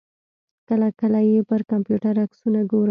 کله 0.69 0.87
کله 1.01 1.19
یې 1.29 1.39
پر 1.49 1.61
کمپیوټر 1.71 2.13
عکسونه 2.25 2.59
ګورم. 2.69 2.79